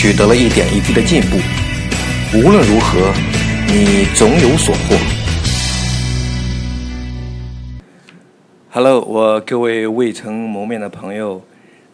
[0.00, 1.36] 取得了一点一滴的进步，
[2.34, 3.12] 无论如何，
[3.66, 4.96] 你总有所获。
[8.70, 11.42] Hello，我各位未曾谋面的朋友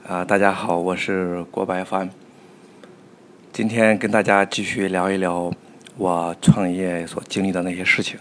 [0.07, 2.09] 啊，大家好，我是郭白帆。
[3.53, 5.53] 今天跟大家继续聊一聊
[5.97, 8.17] 我创业所经历的那些事情。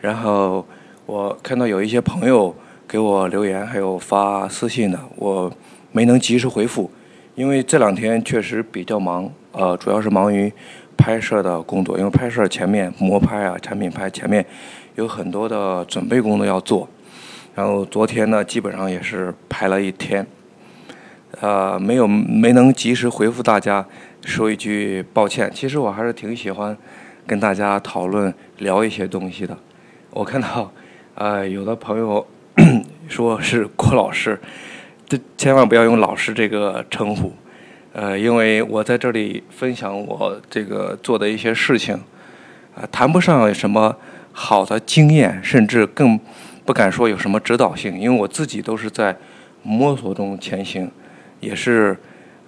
[0.00, 0.64] 然后
[1.06, 2.54] 我看到有一些朋友
[2.86, 5.52] 给我留言，还有发私信的，我
[5.90, 6.88] 没能及时回复。
[7.34, 10.52] 因为这两天确实比较忙，呃，主要是忙于
[10.96, 11.98] 拍摄的工作。
[11.98, 14.44] 因为拍摄前面模拍啊、产品拍前面
[14.94, 16.88] 有很多的准备工作要做。
[17.54, 20.24] 然后昨天呢，基本上也是拍了一天，
[21.40, 23.84] 呃，没有没能及时回复大家，
[24.24, 25.50] 说一句抱歉。
[25.52, 26.76] 其实我还是挺喜欢
[27.26, 29.56] 跟大家讨论聊一些东西的。
[30.10, 30.70] 我看到，
[31.16, 32.24] 呃，有的朋友
[33.08, 34.38] 说是郭老师。
[35.36, 37.32] 千万不要用“老师”这个称呼，
[37.92, 41.94] 呃，因为我在这里分享我这个做的一些事情，
[42.74, 43.96] 啊，谈不上有什么
[44.32, 46.18] 好的经验，甚至更
[46.64, 49.16] 不敢说有什么指导性，因为我自己都是在
[49.62, 50.90] 摸索中前行，
[51.40, 51.96] 也是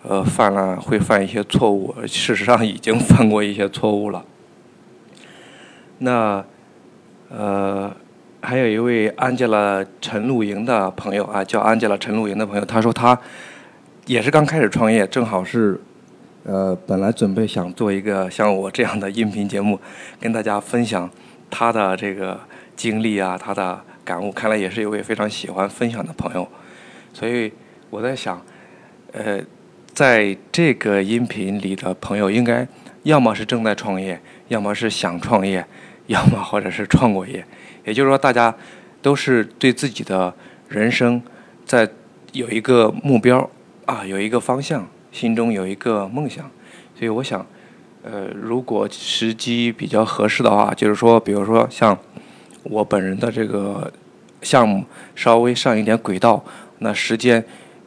[0.03, 4.25] 呃犯了会犯一些错误，事实上已经犯过一些错误了。
[5.98, 6.44] 那
[7.28, 7.94] 呃。
[8.48, 13.19] 还有一位安吉拉陈露莹的朋友啊，叫安吉拉陈露莹的朋友，他说他
[14.05, 15.80] 也是刚开始创业，正好是
[16.44, 19.80] 呃，本来准备想做一个像我这样的音频节目，
[20.20, 21.11] 跟大家分享
[21.50, 22.38] 他的这个
[22.77, 24.30] 经历啊，他的感悟。
[24.30, 26.47] 看来也是一位非常喜欢分享的朋友，
[27.12, 27.53] 所以
[27.91, 28.41] 我在想，
[29.10, 29.41] 呃，
[29.93, 32.65] 在这个音频里的朋友，应该
[33.03, 35.66] 要么是正在创业，要么是想创业，
[36.06, 37.44] 要么或者是创过业。
[37.86, 38.54] 也就是说，大家
[39.00, 40.34] 都是对自己的
[40.69, 41.22] 人生
[41.64, 41.88] 在
[42.32, 43.48] 有一个目标
[43.84, 46.50] 啊，有一个方向，心中有一个梦想。
[46.98, 47.46] 所以我想，
[48.02, 51.96] 呃，如果时机比较合适的话，就是说，比如说像
[52.64, 53.92] 我本人的这个
[54.42, 56.44] 项目稍微上一点轨道，
[56.80, 57.42] 那时间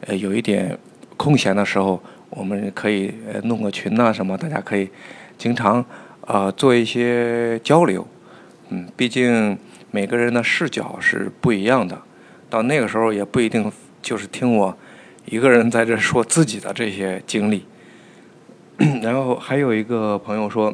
[0.06, 0.78] 呃有一点
[1.18, 4.88] 空闲的时候，我们可以呃弄个群呐什么，大家可以
[5.36, 5.84] 经常
[6.22, 8.08] 啊做一些交流。
[8.70, 9.58] 嗯，毕竟。
[9.92, 12.00] 每个人的视角是不一样的，
[12.48, 13.70] 到那个时候也不一定
[14.00, 14.76] 就是听我
[15.24, 17.64] 一个人在这说自己的这些经历。
[19.02, 20.72] 然后还有一个朋友说，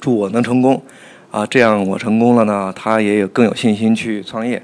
[0.00, 0.82] 祝我能成功
[1.30, 4.60] 啊，这样我成功了呢，他也有更有信心去创业。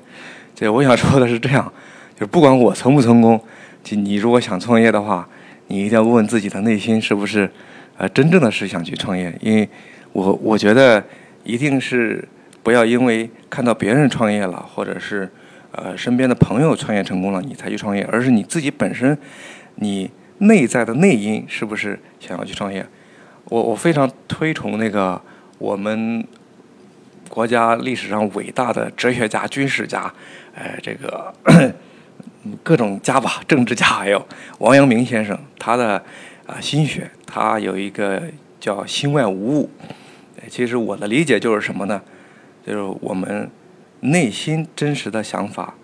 [0.55, 1.71] 这我想说的是这样，
[2.15, 3.39] 就是不管我成不成功，
[3.85, 5.29] 就你如果想创业的话，
[5.67, 7.49] 你一定要问问自己的内心是不是
[7.99, 9.69] 呃真正的是想去创业，因为
[10.13, 11.05] 我我觉得
[11.45, 12.27] 一定是。
[12.63, 15.31] 不要因为看到别人创业了，或者是
[15.73, 19.17] 呃身边的朋友创业成功了，你才去创业，而是你自己本身，
[19.77, 22.87] 你内在的内因是不是想要去创业？
[23.47, 25.21] 我我非常推崇那个
[25.59, 26.25] 我们
[27.29, 30.13] 国家历史上伟大的哲学家、军事家，
[30.55, 31.35] 呃，这个
[32.63, 34.25] 各种家吧，政治家还有
[34.59, 36.03] 王阳明先生，他的
[36.47, 38.23] 啊心学，他有一个
[38.61, 39.71] 叫心外无物。
[40.49, 42.01] 其实我的理解就是什么呢？
[42.65, 43.51] 就是我们
[44.01, 45.75] 内心真实的想法，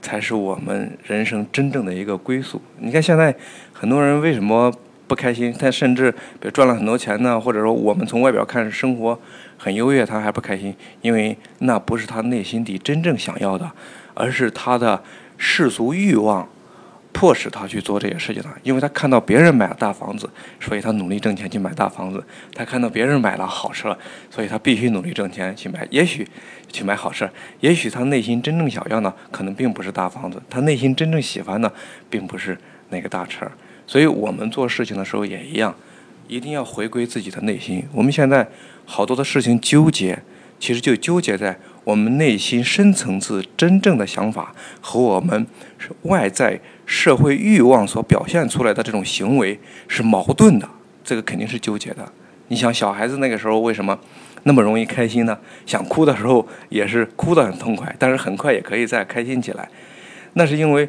[0.00, 2.60] 才是我们人生真正的一个归宿。
[2.78, 3.34] 你看现在
[3.72, 4.72] 很多人为什么
[5.06, 5.52] 不开心？
[5.52, 9.18] 他甚至比如赚了很多钱呢，或者说我们从外表看生活
[9.56, 13.70] 很优越，他还不开心，因为那不是他内心底真正想要的，
[14.14, 15.02] 而是他的
[15.36, 16.48] 世俗欲望。
[17.14, 20.28] 迫使他去做这些事情的，因为他看到别人买了大房子，
[20.60, 22.18] 所以他努力挣钱去买大房子；
[22.52, 23.96] 他看到别人买了好车，
[24.28, 25.86] 所以他必须努力挣钱去买。
[25.90, 26.26] 也许
[26.72, 27.30] 去买好车，
[27.60, 31.72] 也许他内心真正想要的可能并不是大房子，他内心真正喜欢的
[32.10, 32.58] 并不是
[32.90, 33.46] 那个大车。
[33.86, 35.72] 所以我们做事情的时候也一样，
[36.26, 37.84] 一定要回归自己的内心。
[37.92, 38.46] 我们现在
[38.84, 40.20] 好多的事情纠结，
[40.58, 45.46] 其实就纠结在我们内心深层次真正的想法和我们
[46.02, 46.60] 外在。
[46.86, 49.58] 社会欲望所表现出来的这种行为
[49.88, 50.68] 是矛盾的，
[51.02, 52.10] 这个肯定是纠结的。
[52.48, 53.98] 你想，小孩子那个时候为什么
[54.42, 55.38] 那么容易开心呢？
[55.64, 59.68] 想哭的时候也是哭得很痛快，但是很快也可以再开心起来。
[60.34, 60.88] 那是因为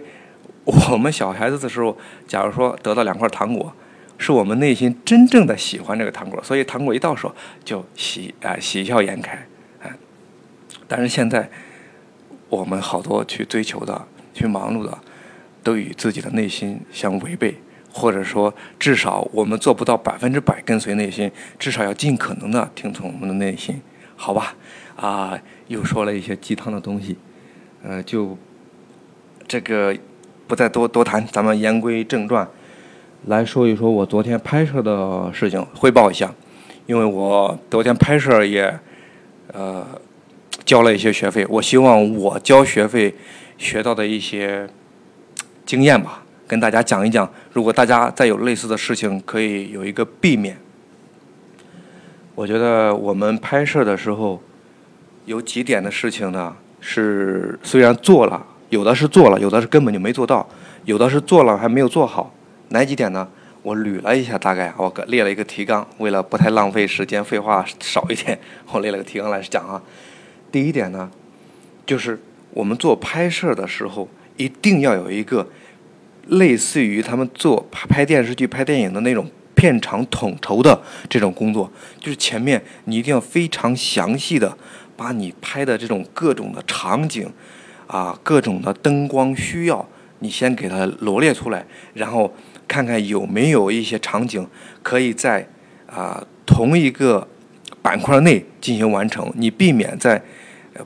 [0.65, 3.73] 我们小孩子的时候，假如说得到两块糖果，
[4.17, 7.33] 是我们内心真正的喜欢这个糖果，所以糖果一到手
[7.63, 9.47] 就喜啊喜笑颜开，
[9.81, 9.91] 哎。
[10.87, 11.49] 但是现在
[12.49, 14.97] 我们好多去追求的、去忙碌的，
[15.65, 17.55] 都与自己的内心相违背，
[17.91, 23.81] 或者说至少我们做不到百分之百跟随内心，至少要尽可能的听从我们的内心，
[24.15, 24.55] 好吧？
[24.95, 27.17] 啊，又说了一些鸡汤的东西，
[27.81, 28.37] 呃，就
[29.47, 29.97] 这个
[30.45, 32.47] 不再多多谈，咱们言归正传。
[33.25, 36.31] 来说一说我昨天拍摄的事情，汇报一下。
[36.85, 38.79] 因为我昨天拍摄也，
[39.51, 39.83] 呃，
[40.63, 41.43] 交了一些学费。
[41.49, 43.15] 我希望我交学费
[43.57, 44.69] 学到的一些
[45.65, 47.29] 经验吧，跟大家讲一讲。
[47.51, 50.57] 如果大家再有类似的事情，可以有一个避免。
[52.35, 54.41] 我觉得我们拍摄的时候
[55.25, 60.47] 有几点的事情呢，是虽然做了，有的是做了，有的是根本就没做到，
[60.83, 62.33] 有的是做了还没有做好。
[62.69, 63.27] 哪几点呢？
[63.63, 68.37] 我捋了一下，大概我列了一个提纲，为了不太浪费时间，废话少一点，
[68.71, 69.81] 我列了个提纲来讲啊。
[70.51, 71.09] 第一点呢，
[71.85, 72.19] 就是
[72.51, 74.07] 我们做拍摄的时候，
[74.37, 75.47] 一定要有一个
[76.27, 84.57] 类似于他们做拍电视剧、拍电影的那种片场统筹的这种工作，就是前面你一定要非常详细的
[84.95, 87.31] 把你拍的这种各种的场景
[87.87, 89.87] 啊，各种的灯光需要，
[90.19, 92.33] 你先给它罗列出来，然后。
[92.67, 94.45] 看看有没有一些场景
[94.81, 95.47] 可以在
[95.85, 97.25] 啊同一个
[97.79, 100.19] 板块内进行完成，你避免在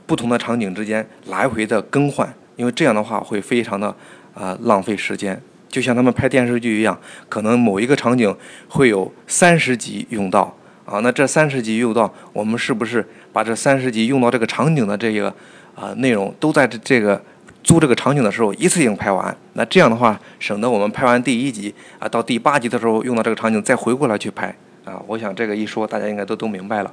[0.04, 3.88] 不同的场景之间来回的更换，因为这样的话会非常的
[4.34, 5.40] 啊浪费时间。
[5.70, 8.36] 就像他们拍电视剧一样，可能某一个场景
[8.68, 10.54] 会有三十集用到
[10.84, 13.02] 啊，那这三十集用到，我们是不是
[13.32, 15.34] 把这三十集用到这个场景的这个
[15.74, 17.18] 啊内容都在这这个？
[17.62, 24.46] 租这个场景的时候，一次性拍完，那这样的话，省得我们拍完第一集啊，到第八集的时候用到这个场景，再回过来去拍
[24.86, 24.98] 啊。
[25.06, 26.90] 我想这个一说，大家应该都都明白了。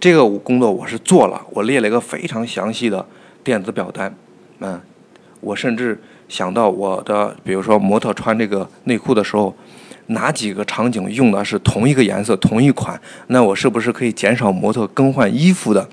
[0.00, 3.06] 这个工作我是做了，我列了一个非常详细的
[3.44, 4.12] 电子表单，
[4.60, 4.80] 嗯，
[5.40, 9.54] 我甚至想到我的，比如说模特穿这个内裤的时候，
[10.06, 15.88] 哪几个场景用的是同一个颜色、同一款，那我是不是可以减少模特更换衣服的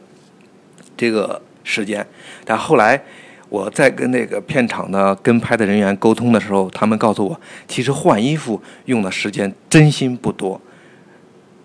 [0.96, 2.06] 这个时间？
[2.46, 3.02] 但后来。
[3.50, 10.60] 我在跟那个片场的跟拍的人员沟通的时候，他们告诉我，其实换衣服用的时间真心不多。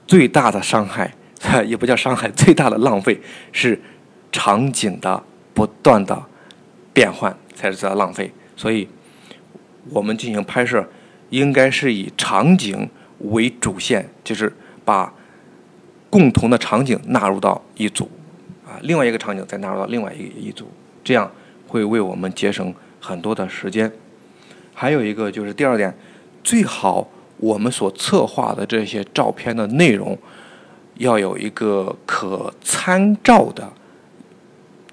[0.06, 1.12] 最大的伤害，
[1.66, 3.20] 也不叫伤害，最大的浪费
[3.50, 3.76] 是
[4.31, 5.20] 场景的
[5.52, 6.22] 不断的
[6.93, 8.33] 变换才是在浪费。
[8.56, 8.89] 所以，
[9.91, 10.89] 我们进行拍摄
[11.31, 14.53] 应该是以场景为主线，就是
[14.85, 15.12] 把
[16.11, 18.11] 共同的场景纳入到一组，
[18.67, 20.71] 啊，另外一个场景再纳入到另外一一组，
[21.03, 21.31] 这样。
[21.69, 23.91] 会为我们节省很多的时间，
[24.75, 25.97] 还有一个就是第二点，
[26.44, 27.09] 最好
[27.39, 30.19] 我们所策划的这些照片的内容
[30.99, 33.73] 要有一个可参照的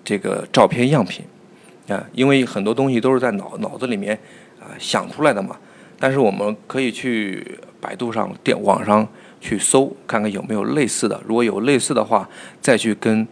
[0.05, 1.25] 这个照片样品
[1.91, 4.17] 啊，因为很多东西都是在脑脑子里面
[4.59, 5.57] 啊想出来的嘛，
[5.99, 9.07] 但是我们可以去百度上、电网上
[9.41, 12.27] 去搜，看看有没有类似的，如果有类似的话，
[12.61, 13.27] 再去跟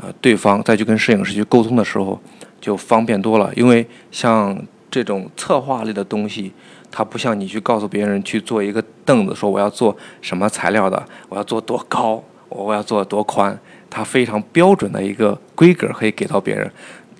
[0.00, 2.20] 呃对方再去跟摄影师去沟通的时候。
[2.62, 4.56] 就方便多了，因为像
[4.88, 6.52] 这种策划类的东西，
[6.92, 13.58] 它不像你去告诉别人去做一个凳子，说我要做什么材料的，我要做多高，我要做多宽，
[13.90, 16.70] 它非常标准的一个规格可以给到别人。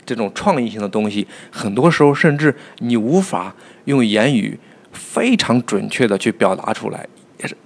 [0.05, 3.55] 这种创意性的东西，很多时候甚至你无法
[3.85, 4.59] 用言语
[4.93, 7.07] 非常准确的去表达出来，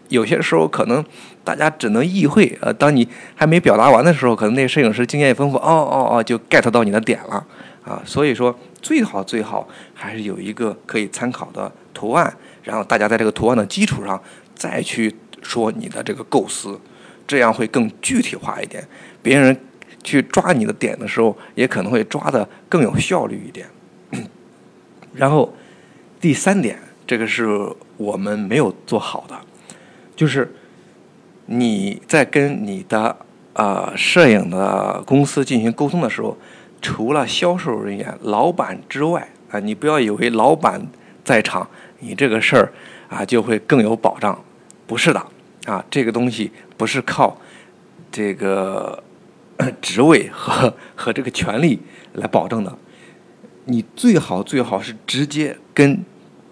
[0.09, 1.05] 有些时候可能
[1.43, 2.57] 大家只能意会。
[2.61, 7.45] 呃，当你还没表达完的时候，可能那摄影师经验丰富，哦哦哦，就 get 到你的点了。
[7.85, 14.21] 啊，所以说最好最好还是有一个可以参考的图案，然后大家在这个图案的基础上
[14.57, 16.81] 再去说你的这个构思，
[17.28, 18.85] 这样会更具体化一点。
[19.23, 19.57] 别人
[20.06, 23.66] 去抓你的点的时候，也可能会抓的更有效率一点。
[25.12, 25.52] 然后
[26.20, 27.46] 第三点，这个是
[27.96, 29.36] 我们没有做好的，
[30.14, 30.54] 就是
[31.46, 33.16] 你在跟你的
[33.54, 36.38] 呃摄影的公司进行沟通的时候。
[36.82, 40.80] 除了销售人员、老板之外啊，你不要以为老板
[41.25, 42.70] 在场，你这个事儿
[43.08, 44.38] 啊就会更有保障，
[44.86, 45.26] 不是的
[45.64, 47.36] 啊，这个东西不是靠
[48.12, 49.02] 这个
[49.80, 51.78] 职位和和这个权利
[52.14, 52.76] 来保证的。
[53.64, 56.04] 你最好最好是直接跟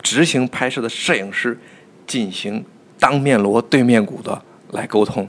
[0.02, 1.58] 执行拍摄的摄影师
[2.06, 2.64] 进行
[2.99, 4.42] 当面锣对面鼓的
[4.73, 5.28] 来沟通。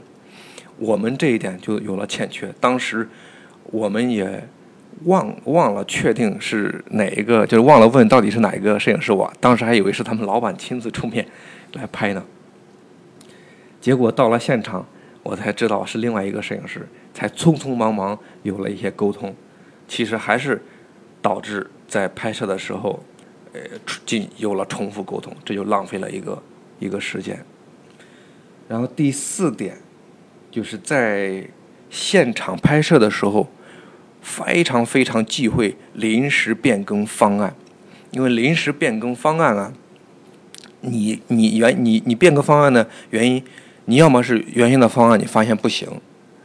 [0.78, 3.08] 我们这一点就有了欠缺，当时
[3.64, 4.48] 我们也。
[5.04, 11.26] 忘忘了确定是哪一个，就是忘了问到底是哪一个摄影师，我当时还以为是他们老板亲自出面
[11.74, 12.24] 来拍呢。
[13.78, 14.86] 结果到了现场，
[15.26, 19.34] 我才知道是另外一个摄影师，才匆匆忙忙有了一些沟通。
[19.88, 20.62] 其实还是
[21.20, 23.02] 导致在拍摄的时候，
[23.52, 23.60] 呃，
[24.04, 26.40] 进有了重复沟通，这就浪费了一个
[26.78, 27.44] 一个时间。
[28.68, 29.78] 然后第四点，
[30.48, 31.44] 就是在
[31.90, 33.48] 现场拍摄的时候，
[34.20, 37.56] 非常非常忌讳临时变更方案，
[38.12, 39.72] 因为临时变更方案啊，
[40.82, 43.42] 你你原你你变更方案的原因，
[43.86, 45.88] 你要么是原先的方案你发现不行，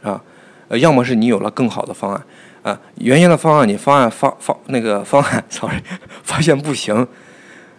[0.02, 0.20] 啊，
[0.68, 2.24] 呃，要么是你有了更好的方案，
[2.62, 5.76] 啊，原先的方案你方案方方那个方案， sorry，
[6.24, 7.06] 发现不行，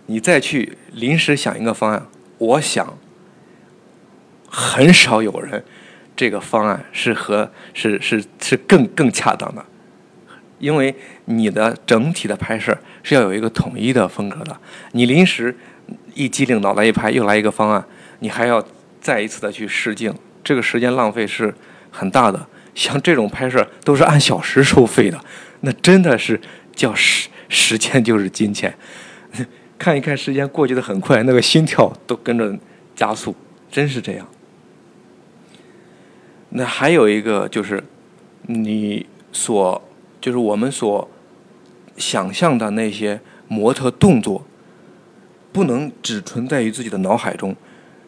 [0.05, 2.05] 你再去临时想一个方案，
[2.37, 2.97] 我想。
[4.55, 5.63] 很少有人，
[6.15, 9.65] 这个方案是和是是是更更恰当的，
[10.59, 14.55] 因为你的整体的拍摄是要有一个统一的风格的。
[14.91, 15.57] 你临时
[16.13, 17.83] 一机灵脑袋一拍，又来一个方案，
[18.19, 18.63] 你还要
[19.03, 20.11] 再一次的去试镜，
[20.43, 21.53] 这个时间浪费是
[21.91, 22.47] 很大的。
[22.73, 25.23] 像这种拍摄都是按小时收费的，
[25.59, 26.39] 那真的是
[26.73, 28.73] 叫时时间就是金钱。
[29.77, 32.57] 看一看时间过去的很快，那个心跳都跟着
[32.95, 33.35] 加速，
[33.69, 34.25] 真是这样。
[36.49, 37.83] 那还有一个就是，
[38.43, 39.81] 你所
[40.21, 41.09] 就是我们所
[41.97, 43.19] 想象的那些
[43.49, 44.45] 模特动作，
[45.51, 47.55] 不能只存在于自己的脑海中，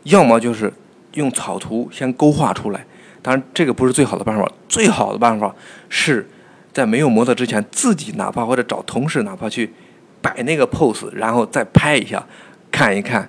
[0.04, 0.72] 要么就是
[1.16, 2.86] 用草图先勾画出来。
[3.22, 5.54] 当然，这个不是最好的办法，最好的办法
[5.90, 6.30] 是
[6.72, 9.74] 在没有模特之前，自己哪怕或者找同事，哪怕去
[10.22, 12.24] 摆那个 pose，然后再拍一下，
[12.72, 13.28] 看一看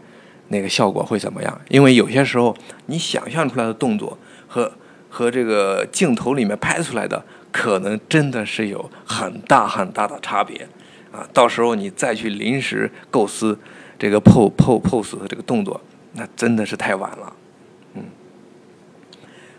[0.49, 1.61] 那个效果会怎么样。
[1.69, 2.55] 因为有些时候，
[2.87, 4.71] 你想象出来的动作和
[5.09, 10.69] 和这个镜头里面拍出来的，可能真的是有很大很大的差别，
[11.11, 13.59] 啊，到时候你再去临时构思
[13.99, 15.81] 这个 pose pose pose 的这个动作，
[16.13, 17.33] 那真的是太晚了，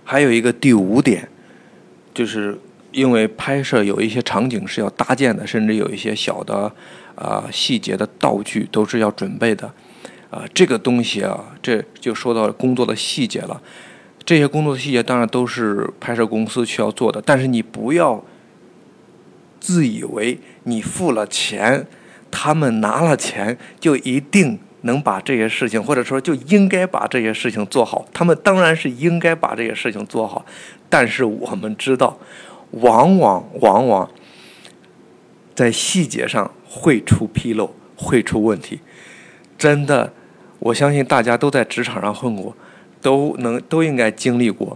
[0.09, 1.27] 还有一个第五点，
[2.13, 2.57] 就是
[2.93, 6.71] 因为拍摄有一些场景是要搭建的，甚至有一些小的
[7.15, 9.69] 啊细节的道具都是要准备的，
[10.29, 13.61] 啊，这个东西啊，这就说到工作的细节了。
[14.23, 18.23] 这些工作的细节当然都是拍摄公司需要做的，但是你不要
[19.59, 21.85] 自以为你付了钱，
[22.31, 28.05] 他们拿了钱就一定能把这些事情，或者说就应该把这些事情做好。
[28.13, 30.45] 他们当然是应该把这些事情做好，
[30.89, 32.17] 但是我们知道，
[32.71, 34.09] 往往往往
[35.55, 38.79] 在细节上会出纰漏，会出问题。
[39.57, 40.13] 真的，
[40.59, 42.55] 我相信大家都在职场上混过。
[42.99, 44.75] 都能都应该经历过，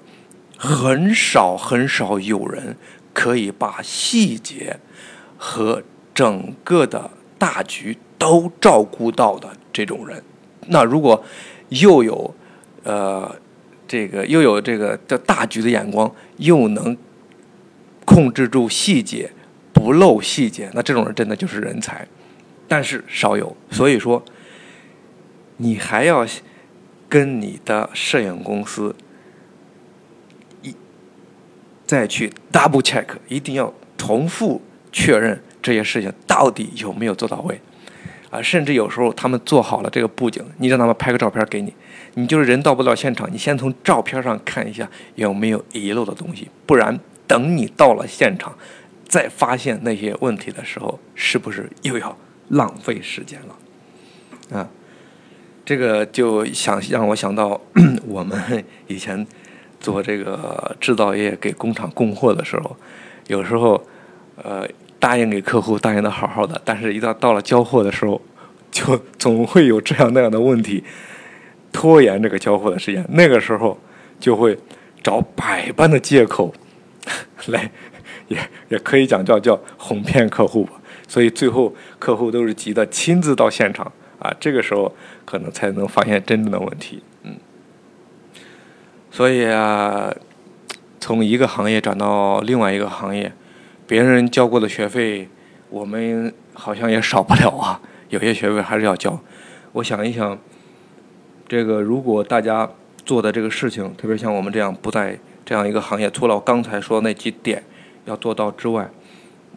[0.55, 2.77] 很少很少有人
[3.13, 4.79] 可以把细节
[5.37, 5.81] 和
[6.13, 7.09] 整个的
[7.41, 10.21] 大局都照顾到的这种人。
[10.67, 11.23] 那如果
[11.69, 12.35] 又有
[12.83, 13.35] 呃
[13.87, 16.95] 这个又有这个叫大局的眼光，又能
[18.05, 19.31] 控制住细节
[19.73, 22.07] 不漏细节，那这种人真的就是人才。
[22.67, 24.23] 但是少有，所以说
[25.57, 26.27] 你还要。
[27.11, 28.95] 跟你的摄影公司
[30.61, 30.73] 一
[31.85, 34.61] 再去 double check，一定要重复
[34.93, 37.59] 确认这些事情到底有没有做到位
[38.29, 38.41] 啊！
[38.41, 41.73] 甚至有时候他们做好了这个布景，你让他们拍个照片给你，
[42.15, 48.57] 你就是人到不了现场，你先从照片上看一下有没有遗漏的东西，不然等你到了现场
[49.07, 52.17] 再发现那些问题的时候，是不是又要
[52.49, 54.67] 浪费时间了啊？
[55.63, 57.61] 这个就想让我想到
[58.07, 59.25] 我们以前
[59.79, 62.75] 做这个制造业给工厂供货的时候，
[63.27, 63.81] 有时候
[64.41, 64.67] 呃
[65.01, 68.21] 答应给客户答应的好好的，但是一到到了交货的时候，
[68.71, 70.81] 就总会有这样那样的问题，
[71.73, 73.03] 拖延这个交货的时间。
[73.09, 73.77] 那个时候
[74.19, 74.57] 就会
[75.03, 76.53] 找百般的借口
[77.47, 77.69] 来，
[78.27, 78.37] 也
[78.69, 80.73] 也可以讲叫叫哄骗客户吧。
[81.07, 83.91] 所以最后客户都是急的亲自到现场。
[84.19, 87.35] 啊，这个时候可能才能发现真正的问题，嗯。
[89.09, 90.13] 所以啊，
[90.99, 93.33] 从一个行业转到另外一个行业，
[93.91, 95.27] 别人交过的学费，
[95.69, 97.81] 我们好像也少不了啊。
[98.07, 99.21] 有些学费还是要交。
[99.73, 100.39] 我想一想，
[101.45, 102.69] 这个如果大家
[103.05, 107.61] 做的这个事情，特别像我们这样不在这样一个行业，除了我刚才说那几点
[108.05, 108.89] 要做到之外，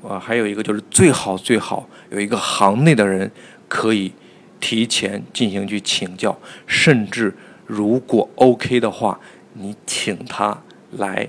[0.02, 3.30] 啊，还有一个就是最好最好有一个行内的人
[3.68, 4.12] 可以。
[4.60, 6.34] 提前进行去请教，
[6.66, 7.34] 甚至
[7.66, 9.20] 如果 OK 的话，
[9.52, 10.58] 你请他
[10.92, 11.28] 来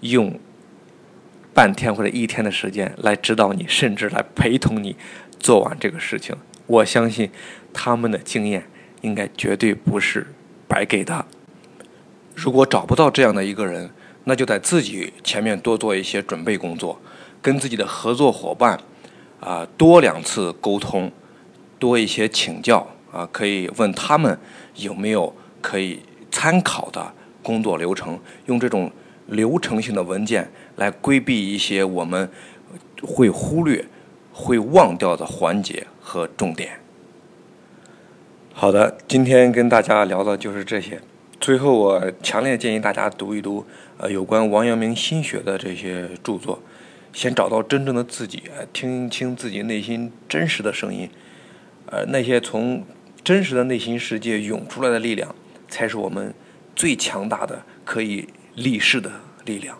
[0.00, 0.38] 用
[1.56, 4.94] 半天或者一天的时间来指导你，甚至来陪同你
[5.40, 6.36] 做完这个事情。
[6.66, 7.30] 我相信
[7.72, 8.62] 他们的经验
[9.00, 10.26] 应该绝对不是
[10.68, 11.24] 白给的。
[12.34, 13.88] 如果找不到这样的一个人，
[14.24, 17.00] 那就在自己前面多做一些准备工作，
[17.40, 18.78] 跟自己的合作伙伴
[19.40, 21.10] 啊多两次沟通，
[21.78, 24.38] 多一些请教啊，可以问他们
[24.74, 28.92] 有没有可以参考的工作流程，用这种
[29.26, 32.28] 流程性的文件来规避一些我们
[33.02, 33.84] 会忽略、
[34.32, 36.80] 会忘掉的环节和重点。
[38.52, 41.00] 好的，今天跟大家聊的就是这些。
[41.38, 43.64] 最后，我强烈建议大家读一读
[43.98, 46.58] 呃有关王阳明心学的这些著作，
[47.12, 51.08] 先找到真正的自己，听清自己内心真实的声音，
[51.90, 52.82] 呃，那些从
[53.22, 55.34] 真实的内心世界涌出来的力量，
[55.68, 56.32] 才是我们
[56.74, 59.12] 最强大的可以力士的
[59.44, 59.78] 力量。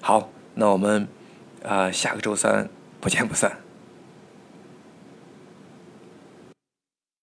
[0.00, 1.06] 好，那我们
[1.62, 3.58] 啊下个周三不见不散。